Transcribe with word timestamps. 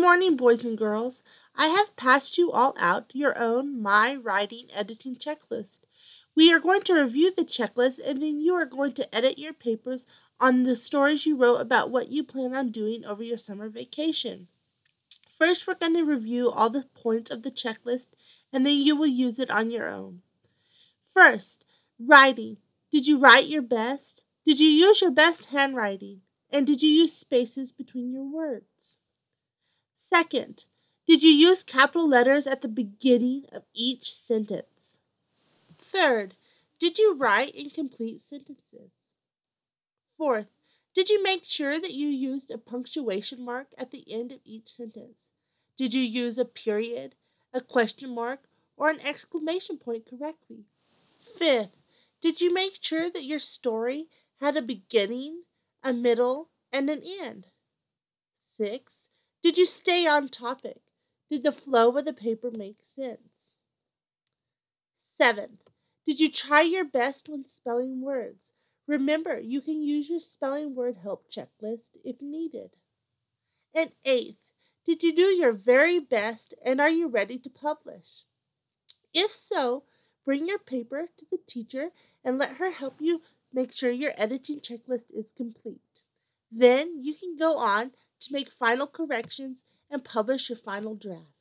morning, 0.00 0.34
boys 0.34 0.64
and 0.64 0.78
girls. 0.78 1.22
I 1.54 1.66
have 1.68 1.94
passed 1.94 2.38
you 2.38 2.50
all 2.50 2.74
out 2.78 3.10
your 3.12 3.38
own 3.38 3.82
My 3.82 4.16
Writing 4.16 4.68
Editing 4.74 5.14
Checklist. 5.14 5.80
We 6.34 6.50
are 6.50 6.58
going 6.58 6.80
to 6.84 6.94
review 6.94 7.30
the 7.36 7.44
checklist 7.44 8.00
and 8.04 8.22
then 8.22 8.40
you 8.40 8.54
are 8.54 8.64
going 8.64 8.92
to 8.92 9.14
edit 9.14 9.38
your 9.38 9.52
papers 9.52 10.06
on 10.40 10.62
the 10.62 10.74
stories 10.74 11.26
you 11.26 11.36
wrote 11.36 11.60
about 11.60 11.90
what 11.90 12.08
you 12.08 12.24
plan 12.24 12.54
on 12.54 12.70
doing 12.70 13.04
over 13.04 13.22
your 13.22 13.36
summer 13.36 13.68
vacation. 13.68 14.48
First, 15.28 15.66
we're 15.66 15.74
going 15.74 15.94
to 15.96 16.04
review 16.04 16.50
all 16.50 16.70
the 16.70 16.86
points 16.94 17.30
of 17.30 17.42
the 17.42 17.50
checklist 17.50 18.08
and 18.54 18.64
then 18.64 18.80
you 18.80 18.96
will 18.96 19.06
use 19.06 19.38
it 19.38 19.50
on 19.50 19.70
your 19.70 19.90
own. 19.90 20.22
First, 21.04 21.66
writing. 21.98 22.56
Did 22.90 23.06
you 23.06 23.18
write 23.18 23.48
your 23.48 23.62
best? 23.62 24.24
Did 24.46 24.60
you 24.60 24.68
use 24.68 25.02
your 25.02 25.10
best 25.10 25.46
handwriting? 25.46 26.22
And 26.50 26.66
did 26.66 26.80
you 26.80 26.88
use 26.88 27.12
spaces 27.12 27.70
between 27.70 28.12
your 28.14 28.24
words? 28.24 28.96
Second, 30.02 30.64
did 31.06 31.22
you 31.22 31.28
use 31.28 31.62
capital 31.62 32.08
letters 32.08 32.46
at 32.46 32.62
the 32.62 32.68
beginning 32.68 33.44
of 33.52 33.64
each 33.74 34.10
sentence? 34.10 34.98
Third, 35.76 36.36
did 36.78 36.96
you 36.96 37.14
write 37.14 37.54
incomplete 37.54 38.22
sentences? 38.22 38.92
Fourth, 40.08 40.52
did 40.94 41.10
you 41.10 41.22
make 41.22 41.44
sure 41.44 41.78
that 41.78 41.92
you 41.92 42.08
used 42.08 42.50
a 42.50 42.56
punctuation 42.56 43.44
mark 43.44 43.66
at 43.76 43.90
the 43.90 44.10
end 44.10 44.32
of 44.32 44.40
each 44.42 44.68
sentence? 44.68 45.32
Did 45.76 45.92
you 45.92 46.00
use 46.00 46.38
a 46.38 46.46
period, 46.46 47.14
a 47.52 47.60
question 47.60 48.14
mark, 48.14 48.44
or 48.78 48.88
an 48.88 49.00
exclamation 49.00 49.76
point 49.76 50.08
correctly? 50.08 50.64
Fifth, 51.18 51.76
did 52.22 52.40
you 52.40 52.54
make 52.54 52.78
sure 52.80 53.10
that 53.10 53.24
your 53.24 53.38
story 53.38 54.08
had 54.40 54.56
a 54.56 54.62
beginning, 54.62 55.42
a 55.84 55.92
middle, 55.92 56.48
and 56.72 56.88
an 56.88 57.02
end? 57.04 57.48
Six, 58.42 59.10
did 59.42 59.58
you 59.58 59.66
stay 59.66 60.06
on 60.06 60.28
topic? 60.28 60.80
Did 61.30 61.42
the 61.42 61.52
flow 61.52 61.96
of 61.96 62.04
the 62.04 62.12
paper 62.12 62.50
make 62.50 62.78
sense? 62.82 63.58
Seventh, 64.96 65.62
did 66.04 66.18
you 66.18 66.30
try 66.30 66.62
your 66.62 66.84
best 66.84 67.28
when 67.28 67.46
spelling 67.46 68.00
words? 68.00 68.52
Remember, 68.86 69.38
you 69.38 69.60
can 69.60 69.82
use 69.82 70.10
your 70.10 70.18
spelling 70.18 70.74
word 70.74 70.96
help 71.02 71.30
checklist 71.30 71.90
if 72.04 72.20
needed. 72.20 72.70
And 73.74 73.92
eighth, 74.04 74.38
did 74.84 75.02
you 75.02 75.14
do 75.14 75.22
your 75.22 75.52
very 75.52 76.00
best 76.00 76.54
and 76.64 76.80
are 76.80 76.90
you 76.90 77.06
ready 77.06 77.38
to 77.38 77.50
publish? 77.50 78.24
If 79.14 79.30
so, 79.30 79.84
bring 80.24 80.48
your 80.48 80.58
paper 80.58 81.08
to 81.16 81.26
the 81.30 81.38
teacher 81.46 81.90
and 82.24 82.38
let 82.38 82.56
her 82.56 82.70
help 82.70 82.96
you 83.00 83.22
make 83.52 83.72
sure 83.72 83.90
your 83.90 84.12
editing 84.16 84.60
checklist 84.60 85.06
is 85.14 85.32
complete. 85.32 86.02
Then 86.50 87.04
you 87.04 87.14
can 87.14 87.36
go 87.36 87.58
on 87.58 87.92
to 88.20 88.32
make 88.32 88.50
final 88.52 88.86
corrections 88.86 89.64
and 89.90 90.04
publish 90.04 90.48
your 90.48 90.56
final 90.56 90.94
draft. 90.94 91.39